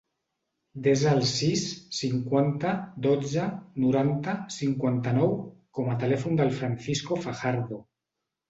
Desa 0.85 1.11
el 1.17 1.19
sis, 1.31 1.65
cinquanta, 1.97 2.71
dotze, 3.07 3.43
noranta, 3.83 4.35
cinquanta-nou 4.57 5.37
com 5.81 5.93
a 5.95 5.99
telèfon 6.07 6.41
del 6.43 6.53
Francisco 6.63 7.21
Fajardo. 7.29 7.81